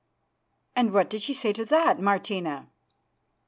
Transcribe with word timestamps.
"And 0.75 0.93
what 0.93 1.11
did 1.11 1.21
she 1.21 1.35
say 1.35 1.53
to 1.53 1.63
that, 1.65 1.99
Martina?" 1.99 2.69